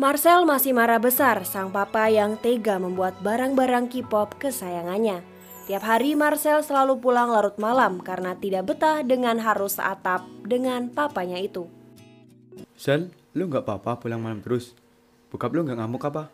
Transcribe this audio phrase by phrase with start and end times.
[0.00, 5.20] Marcel masih marah besar sang papa yang tega membuat barang-barang K-pop kesayangannya.
[5.68, 11.36] Tiap hari Marcel selalu pulang larut malam karena tidak betah dengan harus seatap dengan papanya
[11.36, 11.68] itu.
[12.80, 14.72] Sel, lu nggak apa-apa pulang malam terus?
[15.28, 16.32] Bokap lu nggak ngamuk apa?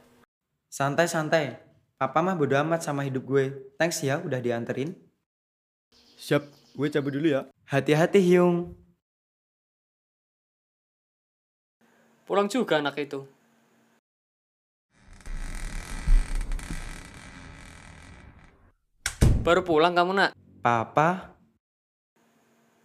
[0.70, 1.58] Santai-santai.
[1.98, 3.74] Papa mah bodo amat sama hidup gue.
[3.82, 4.94] Thanks ya udah dianterin.
[6.22, 6.46] Siap,
[6.78, 7.50] gue cabut dulu ya.
[7.66, 8.78] Hati-hati Hyung.
[12.30, 13.26] Pulang juga anak itu.
[19.46, 20.30] Baru pulang kamu nak?
[20.58, 21.38] Papa,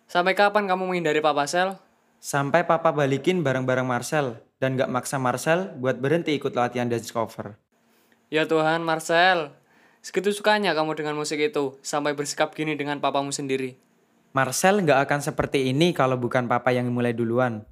[0.05, 1.73] Sampai kapan kamu menghindari Papa Sel?
[2.21, 7.57] sampai papa balikin barang-barang Marcel dan gak maksa Marcel buat berhenti ikut latihan dance cover.
[8.29, 9.49] Ya Tuhan, Marcel.
[10.05, 13.73] Segitu sukanya kamu dengan musik itu, sampai bersikap gini dengan papamu sendiri.
[14.37, 17.65] Marcel gak akan seperti ini kalau bukan papa yang mulai duluan.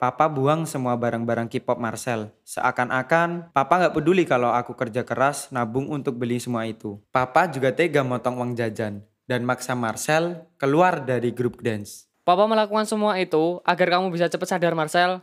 [0.00, 2.32] Papa buang semua barang-barang K-pop Marcel.
[2.48, 6.96] Seakan-akan papa gak peduli kalau aku kerja keras nabung untuk beli semua itu.
[7.12, 12.08] Papa juga tega motong uang jajan dan maksa Marcel keluar dari grup dance.
[12.24, 15.20] Papa melakukan semua itu agar kamu bisa cepat sadar, Marcel.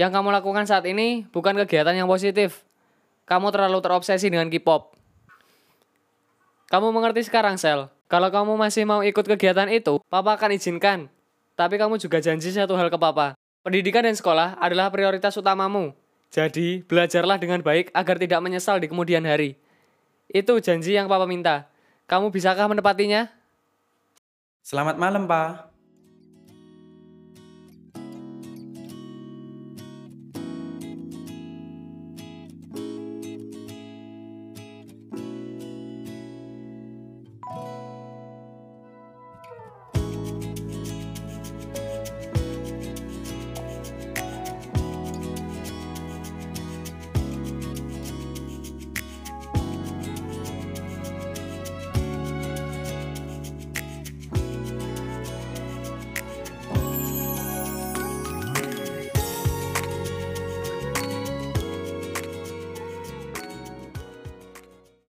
[0.00, 2.64] Yang kamu lakukan saat ini bukan kegiatan yang positif.
[3.28, 4.96] Kamu terlalu terobsesi dengan K-pop.
[6.72, 7.92] Kamu mengerti sekarang, Sel.
[8.08, 11.12] Kalau kamu masih mau ikut kegiatan itu, Papa akan izinkan.
[11.52, 13.36] Tapi kamu juga janji satu hal ke Papa.
[13.60, 15.92] Pendidikan dan sekolah adalah prioritas utamamu.
[16.32, 19.60] Jadi, belajarlah dengan baik agar tidak menyesal di kemudian hari.
[20.32, 21.68] Itu janji yang Papa minta.
[22.08, 23.28] Kamu bisakah menepatinya?
[24.64, 25.69] Selamat malam, Pak.